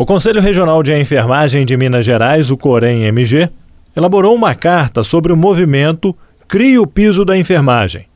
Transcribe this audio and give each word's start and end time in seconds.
O 0.00 0.06
Conselho 0.06 0.40
Regional 0.40 0.82
de 0.82 0.98
Enfermagem 0.98 1.66
de 1.66 1.76
Minas 1.76 2.06
Gerais, 2.06 2.50
o 2.50 2.56
COREM-MG, 2.56 3.50
elaborou 3.94 4.34
uma 4.34 4.54
carta 4.54 5.04
sobre 5.04 5.30
o 5.30 5.36
movimento 5.36 6.16
Crie 6.48 6.78
o 6.78 6.86
Piso 6.86 7.22
da 7.22 7.36
Enfermagem. 7.36 8.06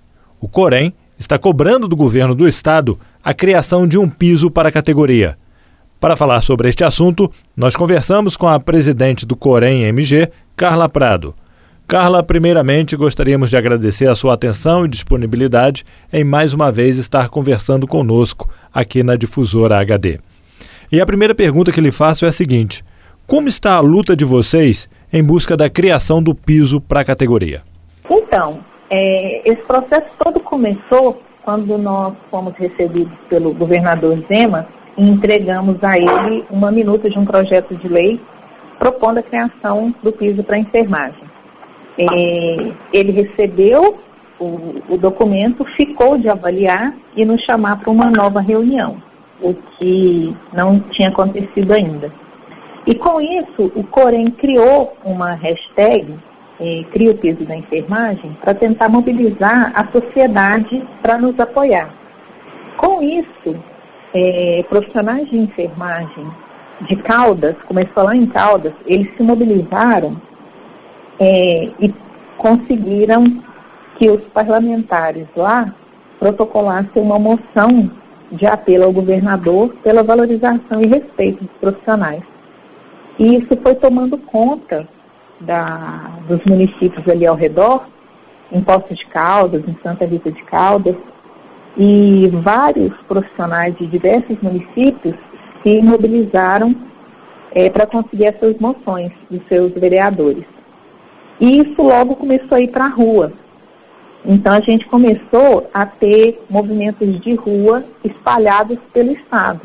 O 0.40 0.48
COREM 0.48 0.94
está 1.18 1.38
cobrando 1.38 1.86
do 1.86 1.94
governo 1.94 2.34
do 2.34 2.48
estado 2.48 2.98
a 3.22 3.34
criação 3.34 3.86
de 3.86 3.98
um 3.98 4.08
piso 4.08 4.50
para 4.50 4.70
a 4.70 4.72
categoria. 4.72 5.36
Para 6.00 6.16
falar 6.16 6.40
sobre 6.40 6.70
este 6.70 6.82
assunto, 6.82 7.30
nós 7.54 7.76
conversamos 7.76 8.34
com 8.34 8.48
a 8.48 8.58
presidente 8.58 9.26
do 9.26 9.36
COREM-MG, 9.36 10.30
Carla 10.56 10.88
Prado. 10.88 11.34
Carla, 11.86 12.22
primeiramente 12.22 12.96
gostaríamos 12.96 13.50
de 13.50 13.58
agradecer 13.58 14.08
a 14.08 14.14
sua 14.14 14.32
atenção 14.32 14.86
e 14.86 14.88
disponibilidade 14.88 15.84
em 16.10 16.24
mais 16.24 16.54
uma 16.54 16.72
vez 16.72 16.96
estar 16.96 17.28
conversando 17.28 17.86
conosco 17.86 18.48
aqui 18.72 19.02
na 19.02 19.16
Difusora 19.16 19.78
HD. 19.78 20.18
E 20.90 21.00
a 21.00 21.06
primeira 21.06 21.34
pergunta 21.34 21.72
que 21.72 21.80
lhe 21.80 21.90
faço 21.90 22.24
é 22.24 22.28
a 22.28 22.32
seguinte: 22.32 22.84
como 23.26 23.48
está 23.48 23.74
a 23.74 23.80
luta 23.80 24.14
de 24.14 24.24
vocês 24.24 24.88
em 25.12 25.22
busca 25.22 25.56
da 25.56 25.70
criação 25.70 26.22
do 26.22 26.34
piso 26.34 26.80
para 26.80 27.00
a 27.00 27.04
categoria? 27.04 27.62
Então, 28.08 28.60
é, 28.90 29.40
esse 29.48 29.62
processo 29.62 30.14
todo 30.22 30.38
começou 30.40 31.22
quando 31.42 31.78
nós 31.78 32.14
fomos 32.30 32.54
recebidos 32.56 33.16
pelo 33.28 33.54
governador 33.54 34.18
Zema 34.28 34.66
e 34.96 35.08
entregamos 35.08 35.82
a 35.82 35.98
ele 35.98 36.44
uma 36.50 36.70
minuta 36.70 37.08
de 37.08 37.18
um 37.18 37.24
projeto 37.24 37.74
de 37.74 37.88
lei 37.88 38.20
propondo 38.78 39.18
a 39.18 39.22
criação 39.22 39.94
do 40.02 40.12
piso 40.12 40.42
para 40.42 40.58
enfermagem. 40.58 41.24
É, 41.96 42.72
ele 42.92 43.12
recebeu 43.12 43.96
o, 44.38 44.82
o 44.88 44.98
documento, 44.98 45.64
ficou 45.64 46.18
de 46.18 46.28
avaliar 46.28 46.94
e 47.16 47.24
nos 47.24 47.42
chamar 47.42 47.80
para 47.80 47.90
uma 47.90 48.10
nova 48.10 48.40
reunião 48.40 48.96
o 49.44 49.54
que 49.54 50.34
não 50.52 50.80
tinha 50.80 51.10
acontecido 51.10 51.72
ainda. 51.72 52.10
E 52.86 52.94
com 52.94 53.20
isso, 53.20 53.70
o 53.74 53.84
Corém 53.84 54.30
criou 54.30 54.96
uma 55.04 55.32
hashtag, 55.32 56.14
eh, 56.60 56.84
Cria 56.90 57.12
o 57.12 57.14
Piso 57.14 57.44
da 57.44 57.54
Enfermagem, 57.54 58.36
para 58.40 58.54
tentar 58.54 58.88
mobilizar 58.88 59.72
a 59.74 59.86
sociedade 59.86 60.82
para 61.00 61.18
nos 61.18 61.38
apoiar. 61.38 61.90
Com 62.76 63.02
isso, 63.02 63.56
eh, 64.14 64.64
profissionais 64.68 65.28
de 65.28 65.38
enfermagem 65.38 66.26
de 66.80 66.96
Caldas, 66.96 67.56
começou 67.66 68.04
lá 68.04 68.16
em 68.16 68.26
Caldas, 68.26 68.72
eles 68.86 69.14
se 69.14 69.22
mobilizaram 69.22 70.16
eh, 71.20 71.70
e 71.80 71.94
conseguiram 72.36 73.24
que 73.96 74.10
os 74.10 74.24
parlamentares 74.24 75.26
lá 75.36 75.72
protocolassem 76.18 77.02
uma 77.02 77.18
moção 77.18 77.90
de 78.34 78.46
apelo 78.46 78.84
ao 78.84 78.92
governador 78.92 79.74
pela 79.82 80.02
valorização 80.02 80.82
e 80.82 80.86
respeito 80.86 81.44
dos 81.44 81.52
profissionais. 81.60 82.22
E 83.18 83.36
isso 83.36 83.56
foi 83.56 83.74
tomando 83.74 84.18
conta 84.18 84.86
da, 85.40 86.10
dos 86.28 86.44
municípios 86.44 87.08
ali 87.08 87.26
ao 87.26 87.36
redor, 87.36 87.86
em 88.50 88.60
Poços 88.60 88.96
de 88.96 89.06
Caldas, 89.06 89.62
em 89.66 89.76
Santa 89.82 90.04
Rita 90.04 90.30
de 90.30 90.42
Caldas, 90.42 90.96
e 91.76 92.28
vários 92.32 92.92
profissionais 93.08 93.76
de 93.76 93.86
diversos 93.86 94.38
municípios 94.40 95.16
se 95.62 95.82
mobilizaram 95.82 96.74
é, 97.52 97.70
para 97.70 97.86
conseguir 97.86 98.26
essas 98.26 98.58
moções 98.58 99.12
dos 99.30 99.40
seus 99.48 99.72
vereadores. 99.72 100.44
E 101.40 101.60
isso 101.60 101.82
logo 101.82 102.16
começou 102.16 102.56
a 102.56 102.60
ir 102.60 102.68
para 102.68 102.84
a 102.84 102.88
rua. 102.88 103.32
Então 104.24 104.54
a 104.54 104.60
gente 104.60 104.86
começou 104.86 105.68
a 105.72 105.84
ter 105.84 106.42
movimentos 106.48 107.20
de 107.20 107.34
rua 107.34 107.84
espalhados 108.02 108.78
pelo 108.92 109.12
Estado. 109.12 109.60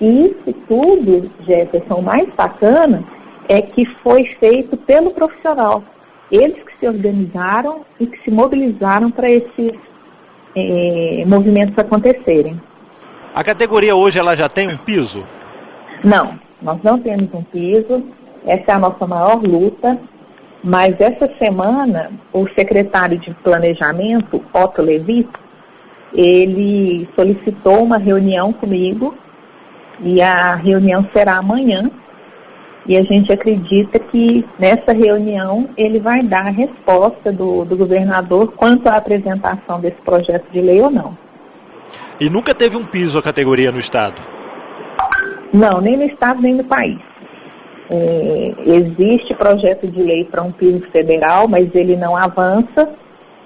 E 0.00 0.26
isso 0.26 0.52
tudo, 0.66 1.30
Jefferson, 1.46 2.00
mais 2.00 2.28
bacana 2.34 3.04
é 3.48 3.62
que 3.62 3.84
foi 3.86 4.24
feito 4.26 4.76
pelo 4.76 5.10
profissional. 5.10 5.82
Eles 6.30 6.56
que 6.56 6.76
se 6.78 6.88
organizaram 6.88 7.84
e 8.00 8.06
que 8.06 8.20
se 8.22 8.30
mobilizaram 8.30 9.10
para 9.10 9.30
esses 9.30 9.72
é, 10.56 11.24
movimentos 11.26 11.78
acontecerem. 11.78 12.60
A 13.34 13.44
categoria 13.44 13.94
hoje 13.94 14.18
ela 14.18 14.34
já 14.34 14.48
tem 14.48 14.68
um 14.68 14.76
piso? 14.76 15.24
Não, 16.02 16.38
nós 16.60 16.82
não 16.82 16.98
temos 16.98 17.28
um 17.32 17.42
piso. 17.42 18.02
Essa 18.46 18.72
é 18.72 18.74
a 18.74 18.78
nossa 18.78 19.06
maior 19.06 19.42
luta. 19.42 19.98
Mas 20.64 20.98
essa 20.98 21.30
semana, 21.38 22.10
o 22.32 22.48
secretário 22.48 23.18
de 23.18 23.30
Planejamento, 23.34 24.42
Otto 24.50 24.80
Levi, 24.80 25.28
ele 26.14 27.06
solicitou 27.14 27.84
uma 27.84 27.98
reunião 27.98 28.50
comigo 28.50 29.14
e 30.00 30.22
a 30.22 30.54
reunião 30.54 31.06
será 31.12 31.36
amanhã. 31.36 31.90
E 32.86 32.96
a 32.96 33.02
gente 33.02 33.30
acredita 33.30 33.98
que 33.98 34.44
nessa 34.58 34.92
reunião 34.92 35.68
ele 35.76 35.98
vai 35.98 36.22
dar 36.22 36.46
a 36.46 36.50
resposta 36.50 37.30
do, 37.30 37.66
do 37.66 37.76
governador 37.76 38.52
quanto 38.52 38.88
à 38.88 38.96
apresentação 38.96 39.78
desse 39.78 40.00
projeto 40.02 40.50
de 40.50 40.62
lei 40.62 40.80
ou 40.80 40.90
não. 40.90 41.16
E 42.18 42.30
nunca 42.30 42.54
teve 42.54 42.74
um 42.74 42.84
piso 42.86 43.18
a 43.18 43.22
categoria 43.22 43.70
no 43.70 43.80
Estado? 43.80 44.14
Não, 45.52 45.80
nem 45.80 45.96
no 45.96 46.04
Estado 46.04 46.40
nem 46.40 46.54
no 46.54 46.64
país. 46.64 46.98
É, 47.90 48.54
existe 48.64 49.34
projeto 49.34 49.86
de 49.86 50.02
lei 50.02 50.24
para 50.24 50.42
um 50.42 50.50
piso 50.50 50.80
federal, 50.90 51.46
mas 51.46 51.74
ele 51.74 51.96
não 51.96 52.16
avança 52.16 52.88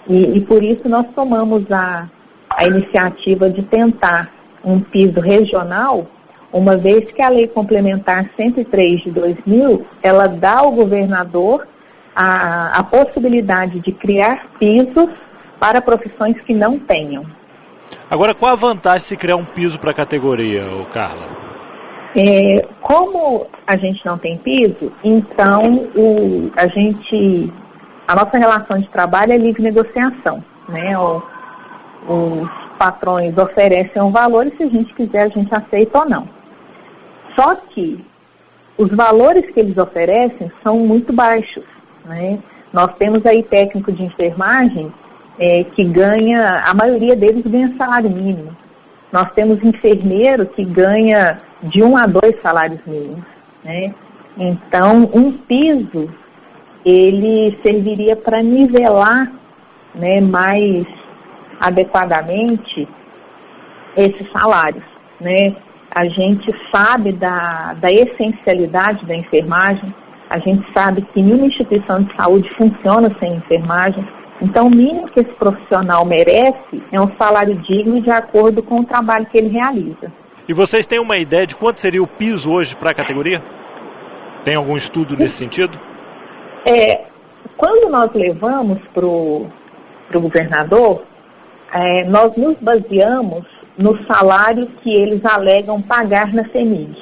e, 0.08 0.38
e 0.38 0.40
por 0.40 0.62
isso 0.62 0.88
nós 0.88 1.06
tomamos 1.14 1.70
a, 1.70 2.08
a 2.48 2.66
iniciativa 2.66 3.50
de 3.50 3.62
tentar 3.62 4.32
um 4.64 4.80
piso 4.80 5.20
regional, 5.20 6.06
uma 6.52 6.76
vez 6.76 7.12
que 7.12 7.20
a 7.20 7.28
lei 7.28 7.46
complementar 7.46 8.30
103 8.36 9.02
de 9.02 9.10
2000, 9.10 9.86
ela 10.02 10.26
dá 10.26 10.58
ao 10.58 10.72
governador 10.72 11.66
a, 12.14 12.78
a 12.78 12.82
possibilidade 12.82 13.80
de 13.80 13.92
criar 13.92 14.46
pisos 14.58 15.10
para 15.60 15.80
profissões 15.80 16.40
que 16.40 16.54
não 16.54 16.78
tenham. 16.78 17.24
Agora, 18.10 18.34
qual 18.34 18.52
a 18.52 18.56
vantagem 18.56 19.00
de 19.00 19.04
se 19.04 19.16
criar 19.16 19.36
um 19.36 19.44
piso 19.44 19.78
para 19.78 19.90
a 19.90 19.94
categoria, 19.94 20.64
Carla? 20.92 21.47
É, 22.16 22.66
como 22.80 23.46
a 23.66 23.76
gente 23.76 24.04
não 24.04 24.16
tem 24.16 24.36
piso, 24.38 24.90
então 25.04 25.88
o, 25.94 26.50
a 26.56 26.66
gente, 26.66 27.52
a 28.06 28.14
nossa 28.14 28.38
relação 28.38 28.78
de 28.78 28.88
trabalho 28.88 29.32
é 29.32 29.36
livre 29.36 29.62
negociação, 29.62 30.42
né? 30.68 30.98
O, 30.98 31.22
os 32.08 32.48
patrões 32.78 33.36
oferecem 33.36 34.00
um 34.00 34.10
valor 34.10 34.46
e 34.46 34.56
se 34.56 34.62
a 34.62 34.70
gente 34.70 34.94
quiser 34.94 35.22
a 35.24 35.28
gente 35.28 35.54
aceita 35.54 35.98
ou 35.98 36.08
não. 36.08 36.28
Só 37.36 37.54
que 37.54 38.02
os 38.76 38.88
valores 38.90 39.52
que 39.52 39.60
eles 39.60 39.76
oferecem 39.76 40.50
são 40.62 40.78
muito 40.78 41.12
baixos, 41.12 41.64
né? 42.04 42.38
Nós 42.72 42.96
temos 42.96 43.24
aí 43.26 43.42
técnico 43.42 43.92
de 43.92 44.04
enfermagem 44.04 44.92
é, 45.38 45.64
que 45.64 45.84
ganha, 45.84 46.62
a 46.64 46.74
maioria 46.74 47.14
deles 47.14 47.46
ganha 47.46 47.74
salário 47.76 48.10
mínimo. 48.10 48.56
Nós 49.12 49.32
temos 49.32 49.62
enfermeiro 49.62 50.46
que 50.46 50.64
ganha 50.64 51.40
de 51.62 51.82
um 51.82 51.96
a 51.96 52.06
dois 52.06 52.40
salários 52.40 52.80
mínimos. 52.86 53.24
Né? 53.64 53.94
Então, 54.36 55.10
um 55.12 55.32
piso, 55.32 56.08
ele 56.84 57.58
serviria 57.62 58.16
para 58.16 58.42
nivelar 58.42 59.30
né, 59.94 60.20
mais 60.20 60.86
adequadamente 61.60 62.88
esses 63.96 64.30
salários. 64.30 64.84
Né? 65.20 65.54
A 65.90 66.06
gente 66.06 66.54
sabe 66.70 67.12
da, 67.12 67.74
da 67.74 67.90
essencialidade 67.90 69.04
da 69.04 69.16
enfermagem, 69.16 69.92
a 70.30 70.38
gente 70.38 70.70
sabe 70.72 71.02
que 71.02 71.22
nenhuma 71.22 71.46
instituição 71.46 72.02
de 72.02 72.14
saúde 72.14 72.50
funciona 72.50 73.10
sem 73.18 73.34
enfermagem. 73.34 74.06
Então, 74.40 74.68
o 74.68 74.70
mínimo 74.70 75.08
que 75.08 75.20
esse 75.20 75.32
profissional 75.32 76.04
merece 76.04 76.82
é 76.92 77.00
um 77.00 77.10
salário 77.16 77.56
digno 77.56 78.00
de 78.00 78.10
acordo 78.10 78.62
com 78.62 78.80
o 78.80 78.84
trabalho 78.84 79.26
que 79.26 79.38
ele 79.38 79.48
realiza. 79.48 80.12
E 80.48 80.54
vocês 80.54 80.86
têm 80.86 80.98
uma 80.98 81.18
ideia 81.18 81.46
de 81.46 81.54
quanto 81.54 81.78
seria 81.78 82.02
o 82.02 82.06
piso 82.06 82.50
hoje 82.50 82.74
para 82.74 82.90
a 82.90 82.94
categoria? 82.94 83.42
Tem 84.46 84.54
algum 84.54 84.78
estudo 84.78 85.14
nesse 85.14 85.36
sentido? 85.36 85.78
É, 86.64 87.02
quando 87.54 87.90
nós 87.90 88.10
levamos 88.14 88.78
para 88.94 89.04
o 89.04 89.50
governador, 90.10 91.02
é, 91.70 92.02
nós 92.04 92.34
nos 92.38 92.56
baseamos 92.58 93.44
no 93.76 94.02
salário 94.04 94.66
que 94.82 94.90
eles 94.90 95.22
alegam 95.22 95.82
pagar 95.82 96.32
na 96.32 96.48
CEMIG. 96.48 96.96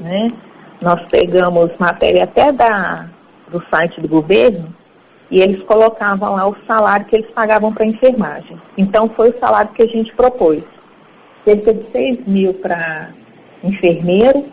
Né? 0.00 0.32
Nós 0.80 1.06
pegamos 1.06 1.70
matéria 1.78 2.24
até 2.24 2.50
da, 2.50 3.08
do 3.46 3.62
site 3.70 4.00
do 4.00 4.08
governo 4.08 4.74
e 5.30 5.40
eles 5.40 5.62
colocavam 5.62 6.34
lá 6.34 6.48
o 6.48 6.56
salário 6.66 7.06
que 7.06 7.14
eles 7.14 7.30
pagavam 7.30 7.72
para 7.72 7.86
enfermagem. 7.86 8.58
Então 8.76 9.08
foi 9.08 9.30
o 9.30 9.38
salário 9.38 9.70
que 9.70 9.82
a 9.82 9.86
gente 9.86 10.12
propôs. 10.16 10.64
Cerca 11.48 11.72
de 11.72 11.82
6 11.86 12.26
mil 12.26 12.52
para 12.52 13.08
enfermeiro, 13.64 14.44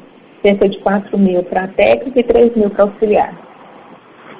cerca 0.42 0.70
de 0.70 0.80
4 0.80 1.18
mil 1.18 1.44
para 1.44 1.68
técnico 1.68 2.18
e 2.18 2.24
3 2.24 2.56
mil 2.56 2.70
para 2.70 2.86
auxiliar. 2.86 3.34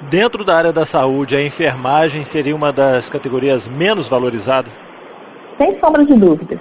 Dentro 0.08 0.42
da 0.42 0.56
área 0.56 0.72
da 0.72 0.86
saúde, 0.86 1.36
a 1.36 1.42
enfermagem 1.42 2.24
seria 2.24 2.56
uma 2.56 2.72
das 2.72 3.10
categorias 3.10 3.66
menos 3.66 4.08
valorizadas? 4.08 4.72
Sem 5.58 5.78
sombra 5.78 6.02
de 6.02 6.14
dúvidas. 6.14 6.58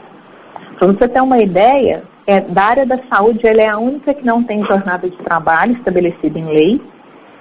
Para 0.78 0.88
você 0.88 1.08
ter 1.08 1.22
uma 1.22 1.40
ideia, 1.40 2.04
é, 2.28 2.42
da 2.42 2.64
área 2.64 2.86
da 2.86 3.00
saúde, 3.10 3.48
ela 3.48 3.62
é 3.62 3.70
a 3.70 3.78
única 3.78 4.14
que 4.14 4.26
não 4.26 4.44
tem 4.44 4.66
jornada 4.66 5.10
de 5.10 5.16
trabalho 5.16 5.78
estabelecida 5.78 6.38
em 6.38 6.46
lei 6.46 6.82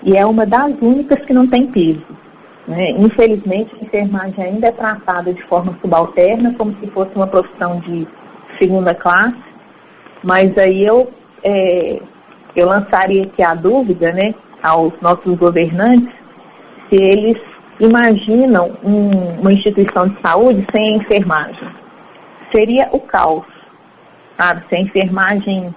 e 0.00 0.16
é 0.16 0.24
uma 0.24 0.46
das 0.46 0.72
únicas 0.80 1.18
que 1.26 1.32
não 1.32 1.48
tem 1.48 1.66
piso. 1.66 2.04
Né? 2.68 2.90
Infelizmente, 2.90 3.72
a 3.74 3.84
enfermagem 3.84 4.44
ainda 4.44 4.68
é 4.68 4.70
tratada 4.70 5.34
de 5.34 5.42
forma 5.42 5.76
subalterna, 5.80 6.54
como 6.56 6.72
se 6.78 6.86
fosse 6.86 7.10
uma 7.16 7.26
profissão 7.26 7.80
de 7.80 8.06
segunda 8.58 8.94
classe, 8.94 9.36
mas 10.22 10.56
aí 10.56 10.84
eu, 10.84 11.10
é, 11.42 12.00
eu 12.54 12.68
lançaria 12.68 13.24
aqui 13.24 13.42
a 13.42 13.54
dúvida 13.54 14.12
né, 14.12 14.34
aos 14.62 14.92
nossos 15.00 15.36
governantes 15.36 16.14
se 16.88 16.96
eles 16.96 17.38
imaginam 17.80 18.72
um, 18.82 19.40
uma 19.40 19.52
instituição 19.52 20.08
de 20.08 20.20
saúde 20.20 20.66
sem 20.70 20.96
enfermagem. 20.96 21.68
Seria 22.50 22.88
o 22.92 23.00
caos, 23.00 23.44
sabe? 24.36 24.62
Se 24.68 24.76
a 24.76 24.80
enfermagem, 24.80 25.74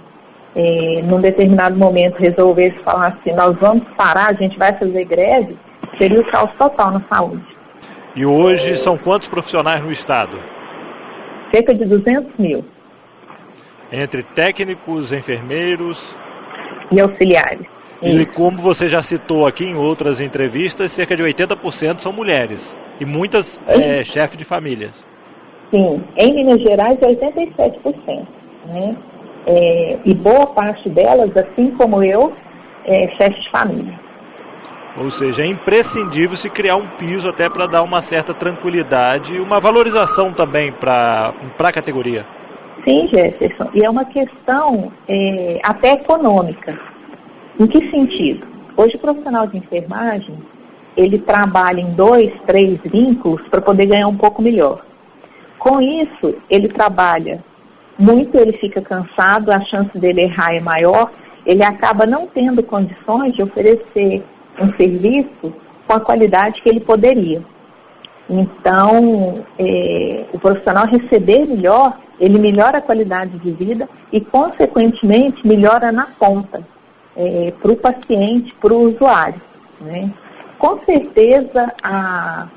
é, 0.55 1.01
num 1.03 1.19
determinado 1.19 1.75
momento, 1.75 2.17
resolvesse 2.17 2.77
falar 2.79 3.07
assim, 3.07 3.33
nós 3.33 3.55
vamos 3.57 3.83
parar, 3.95 4.27
a 4.27 4.33
gente 4.33 4.57
vai 4.57 4.73
fazer 4.73 5.05
greve, 5.05 5.57
seria 5.97 6.19
o 6.19 6.25
caos 6.25 6.51
total 6.55 6.91
na 6.91 7.01
saúde. 7.01 7.43
E 8.15 8.25
hoje 8.25 8.77
são 8.77 8.97
quantos 8.97 9.27
profissionais 9.27 9.83
no 9.83 9.91
Estado? 9.91 10.37
Cerca 11.51 11.73
de 11.73 11.85
200 11.85 12.31
mil. 12.37 12.65
Entre 13.91 14.23
técnicos, 14.23 15.11
enfermeiros... 15.11 15.99
E 16.91 16.99
auxiliares. 16.99 17.65
E 18.01 18.25
como 18.25 18.61
você 18.61 18.87
já 18.87 19.01
citou 19.01 19.47
aqui 19.47 19.65
em 19.65 19.75
outras 19.75 20.19
entrevistas, 20.19 20.91
cerca 20.91 21.15
de 21.15 21.23
80% 21.23 21.99
são 21.99 22.13
mulheres. 22.13 22.59
E 22.99 23.05
muitas 23.05 23.57
é, 23.67 24.03
chefes 24.03 24.37
de 24.37 24.45
famílias. 24.45 24.91
Sim, 25.71 26.03
em 26.15 26.33
Minas 26.33 26.61
Gerais 26.61 26.97
é 27.01 27.07
87%. 27.07 28.25
Né? 28.65 28.95
É, 29.45 29.97
e 30.05 30.13
boa 30.13 30.47
parte 30.47 30.89
delas, 30.89 31.35
assim 31.35 31.71
como 31.71 32.03
eu, 32.03 32.31
é 32.85 33.07
chefe 33.17 33.41
de 33.41 33.49
família. 33.49 34.06
Ou 34.97 35.11
seja, 35.11 35.43
é 35.43 35.45
imprescindível 35.45 36.35
se 36.35 36.49
criar 36.49 36.75
um 36.75 36.87
piso 36.87 37.29
até 37.29 37.47
para 37.47 37.67
dar 37.67 37.83
uma 37.83 38.01
certa 38.01 38.33
tranquilidade 38.33 39.33
e 39.33 39.39
uma 39.39 39.59
valorização 39.59 40.33
também 40.33 40.71
para 40.71 41.33
a 41.59 41.71
categoria. 41.71 42.25
Sim, 42.83 43.07
Jefferson. 43.07 43.69
E 43.73 43.83
é 43.83 43.89
uma 43.89 44.05
questão 44.05 44.91
é, 45.07 45.59
até 45.61 45.93
econômica. 45.93 46.79
Em 47.59 47.67
que 47.67 47.91
sentido? 47.91 48.47
Hoje 48.75 48.95
o 48.95 48.99
profissional 48.99 49.45
de 49.45 49.57
enfermagem, 49.57 50.35
ele 50.95 51.19
trabalha 51.19 51.81
em 51.81 51.91
dois, 51.91 52.33
três 52.45 52.79
vínculos 52.83 53.47
para 53.49 53.61
poder 53.61 53.85
ganhar 53.85 54.07
um 54.07 54.17
pouco 54.17 54.41
melhor. 54.41 54.83
Com 55.59 55.79
isso, 55.81 56.35
ele 56.49 56.67
trabalha 56.67 57.39
muito, 57.99 58.37
ele 58.37 58.53
fica 58.53 58.81
cansado, 58.81 59.51
a 59.51 59.59
chance 59.61 59.97
dele 59.97 60.21
errar 60.21 60.55
é 60.55 60.59
maior, 60.59 61.11
ele 61.45 61.63
acaba 61.63 62.05
não 62.05 62.27
tendo 62.27 62.63
condições 62.63 63.33
de 63.33 63.43
oferecer 63.43 64.23
um 64.59 64.75
serviço 64.75 65.53
com 65.85 65.93
a 65.93 65.99
qualidade 65.99 66.61
que 66.61 66.69
ele 66.69 66.79
poderia. 66.79 67.41
Então, 68.29 69.45
é, 69.57 70.25
o 70.33 70.39
profissional 70.39 70.85
receber 70.85 71.45
melhor, 71.45 71.97
ele 72.19 72.37
melhora 72.37 72.79
a 72.79 72.81
qualidade 72.81 73.37
de 73.39 73.51
vida 73.51 73.87
e, 74.11 74.19
consequentemente, 74.19 75.47
melhora 75.47 75.91
na 75.91 76.07
ponta 76.19 76.61
é, 77.15 77.53
para 77.61 77.71
o 77.71 77.77
paciente, 77.77 78.53
para 78.55 78.73
o 78.73 78.89
usuário. 78.89 79.41
Né? 79.79 80.11
Com 80.59 80.77
certeza, 80.79 81.71
a, 81.81 82.47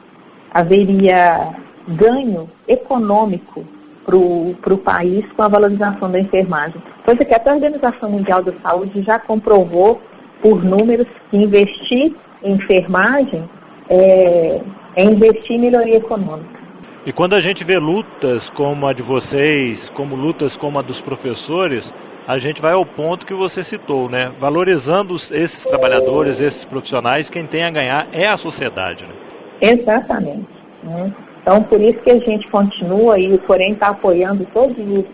haveria 0.52 1.54
ganho 1.86 2.50
econômico 2.66 3.64
para 4.04 4.74
o 4.74 4.78
país 4.78 5.24
com 5.36 5.42
a 5.42 5.48
valorização 5.48 6.10
da 6.10 6.18
enfermagem. 6.18 6.82
Coisa 7.04 7.24
que 7.24 7.34
até 7.34 7.50
a 7.50 7.54
Organização 7.54 8.10
Mundial 8.10 8.42
da 8.42 8.52
Saúde 8.60 9.02
já 9.02 9.18
comprovou 9.18 10.00
por 10.40 10.64
números 10.64 11.06
que 11.30 11.36
investir 11.36 12.12
em 12.42 12.52
enfermagem 12.52 13.44
é, 13.88 14.60
é 14.96 15.04
investir 15.04 15.56
em 15.56 15.60
melhoria 15.60 15.96
econômica. 15.96 16.60
E 17.04 17.12
quando 17.12 17.34
a 17.34 17.40
gente 17.40 17.64
vê 17.64 17.78
lutas 17.78 18.50
como 18.50 18.86
a 18.86 18.92
de 18.92 19.02
vocês, 19.02 19.90
como 19.94 20.14
lutas 20.14 20.56
como 20.56 20.78
a 20.78 20.82
dos 20.82 21.00
professores, 21.00 21.92
a 22.28 22.38
gente 22.38 22.60
vai 22.60 22.72
ao 22.72 22.84
ponto 22.84 23.26
que 23.26 23.34
você 23.34 23.64
citou, 23.64 24.08
né? 24.08 24.30
Valorizando 24.38 25.16
esses 25.16 25.64
trabalhadores, 25.64 26.38
esses 26.40 26.64
profissionais, 26.64 27.30
quem 27.30 27.46
tem 27.46 27.64
a 27.64 27.70
ganhar 27.70 28.06
é 28.12 28.28
a 28.28 28.36
sociedade. 28.36 29.04
Né? 29.04 29.72
Exatamente. 29.72 30.46
Né? 30.82 31.12
Então, 31.42 31.62
por 31.62 31.80
isso 31.80 31.98
que 31.98 32.10
a 32.10 32.18
gente 32.18 32.46
continua 32.48 33.18
e 33.18 33.34
o 33.34 33.38
Corém 33.38 33.72
está 33.72 33.88
apoiando 33.88 34.46
todos 34.52 34.76
os 34.78 35.04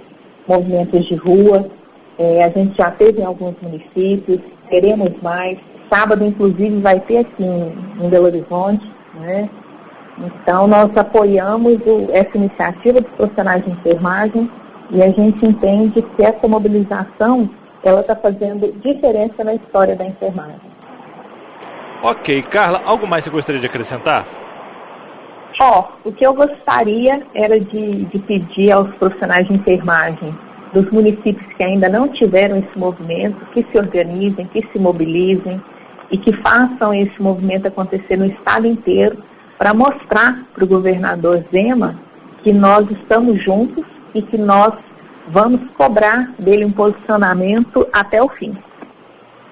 movimentos 0.46 1.06
de 1.06 1.14
rua. 1.14 1.66
É, 2.18 2.44
a 2.44 2.48
gente 2.48 2.76
já 2.76 2.90
teve 2.90 3.20
em 3.20 3.24
alguns 3.24 3.54
municípios, 3.60 4.40
teremos 4.68 5.12
mais. 5.22 5.58
Sábado, 5.88 6.24
inclusive, 6.24 6.80
vai 6.80 6.98
ter 6.98 7.18
aqui 7.18 7.44
em, 7.44 7.72
em 8.04 8.08
Belo 8.08 8.26
Horizonte. 8.26 8.90
Né? 9.14 9.48
Então, 10.18 10.66
nós 10.66 10.96
apoiamos 10.96 11.78
o, 11.86 12.08
essa 12.12 12.36
iniciativa 12.36 13.00
dos 13.00 13.10
profissionais 13.12 13.64
de 13.64 13.70
enfermagem 13.70 14.50
e 14.90 15.02
a 15.02 15.08
gente 15.08 15.44
entende 15.44 16.00
que 16.00 16.22
essa 16.22 16.48
mobilização 16.48 17.48
ela 17.82 18.00
está 18.00 18.16
fazendo 18.16 18.72
diferença 18.80 19.44
na 19.44 19.54
história 19.54 19.94
da 19.94 20.04
enfermagem. 20.04 20.66
Ok, 22.02 22.42
Carla, 22.42 22.82
algo 22.84 23.06
mais 23.06 23.24
você 23.24 23.30
gostaria 23.30 23.60
de 23.60 23.66
acrescentar? 23.66 24.24
Ó, 25.58 25.84
oh, 26.04 26.08
o 26.08 26.12
que 26.12 26.26
eu 26.26 26.34
gostaria 26.34 27.22
era 27.34 27.58
de, 27.58 28.04
de 28.04 28.18
pedir 28.18 28.72
aos 28.72 28.92
profissionais 28.94 29.46
de 29.48 29.54
enfermagem 29.54 30.34
dos 30.76 30.92
municípios 30.92 31.50
que 31.54 31.62
ainda 31.62 31.88
não 31.88 32.06
tiveram 32.06 32.58
esse 32.58 32.78
movimento, 32.78 33.46
que 33.46 33.64
se 33.70 33.78
organizem, 33.78 34.44
que 34.44 34.60
se 34.70 34.78
mobilizem 34.78 35.58
e 36.10 36.18
que 36.18 36.34
façam 36.34 36.92
esse 36.92 37.20
movimento 37.20 37.66
acontecer 37.66 38.18
no 38.18 38.26
estado 38.26 38.66
inteiro 38.66 39.16
para 39.56 39.72
mostrar 39.72 40.44
para 40.52 40.64
o 40.64 40.66
governador 40.66 41.42
Zema 41.50 41.94
que 42.42 42.52
nós 42.52 42.90
estamos 42.90 43.42
juntos 43.42 43.86
e 44.14 44.20
que 44.20 44.36
nós 44.36 44.74
vamos 45.26 45.62
cobrar 45.78 46.30
dele 46.38 46.66
um 46.66 46.70
posicionamento 46.70 47.88
até 47.90 48.22
o 48.22 48.28
fim. 48.28 48.54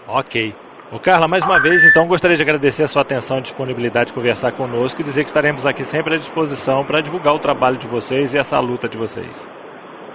Ok. 0.06 0.54
O 0.92 0.98
Carla, 0.98 1.26
mais 1.26 1.42
uma 1.42 1.58
vez, 1.58 1.82
então, 1.84 2.06
gostaria 2.06 2.36
de 2.36 2.42
agradecer 2.42 2.82
a 2.82 2.88
sua 2.88 3.00
atenção 3.00 3.38
e 3.38 3.40
disponibilidade 3.40 4.08
de 4.08 4.12
conversar 4.12 4.52
conosco 4.52 5.00
e 5.00 5.04
dizer 5.04 5.24
que 5.24 5.30
estaremos 5.30 5.64
aqui 5.64 5.86
sempre 5.86 6.16
à 6.16 6.18
disposição 6.18 6.84
para 6.84 7.00
divulgar 7.00 7.34
o 7.34 7.38
trabalho 7.38 7.78
de 7.78 7.86
vocês 7.86 8.34
e 8.34 8.36
essa 8.36 8.60
luta 8.60 8.86
de 8.86 8.98
vocês. 8.98 9.53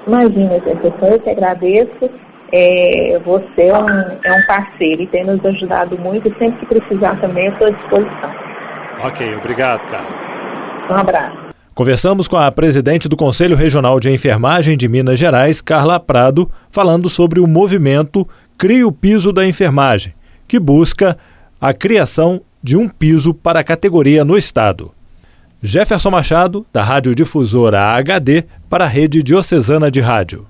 Imagina, 0.09 0.59
professor, 0.59 1.09
eu 1.09 1.19
que 1.19 1.29
agradeço. 1.29 2.09
É, 2.51 3.21
você 3.23 3.67
é 3.67 3.77
um, 3.77 3.87
é 3.87 4.33
um 4.33 4.45
parceiro 4.47 5.03
e 5.03 5.07
tem 5.07 5.23
nos 5.23 5.43
ajudado 5.45 5.97
muito 5.99 6.27
e 6.27 6.37
sempre 6.37 6.59
que 6.59 6.65
precisar 6.65 7.15
também 7.21 7.45
eu 7.45 7.51
estou 7.53 7.67
à 7.67 7.71
disposição. 7.71 8.31
Ok, 9.03 9.35
obrigado, 9.35 9.81
Carla. 9.89 10.07
Um 10.89 10.95
abraço. 10.95 11.37
Conversamos 11.75 12.27
com 12.27 12.37
a 12.37 12.51
presidente 12.51 13.07
do 13.07 13.15
Conselho 13.15 13.55
Regional 13.55 13.99
de 13.99 14.09
Enfermagem 14.09 14.75
de 14.75 14.87
Minas 14.87 15.19
Gerais, 15.19 15.61
Carla 15.61 15.99
Prado, 15.99 16.49
falando 16.71 17.07
sobre 17.07 17.39
o 17.39 17.47
movimento 17.47 18.27
Cria 18.57 18.85
o 18.85 18.91
Piso 18.91 19.31
da 19.31 19.45
Enfermagem 19.45 20.13
que 20.49 20.59
busca 20.59 21.15
a 21.61 21.71
criação 21.71 22.41
de 22.61 22.75
um 22.75 22.89
piso 22.89 23.33
para 23.33 23.59
a 23.59 23.63
categoria 23.63 24.25
no 24.25 24.35
Estado. 24.35 24.91
Jefferson 25.61 26.11
Machado, 26.11 26.65
da 26.71 26.81
Rádio 26.81 27.13
Difusora 27.13 27.81
HD, 27.97 28.45
para 28.69 28.85
a 28.85 28.87
Rede 28.87 29.21
Diocesana 29.21 29.91
de 29.91 29.99
Rádio. 29.99 30.47